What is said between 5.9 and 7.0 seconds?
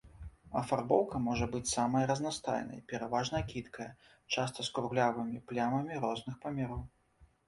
розных памераў.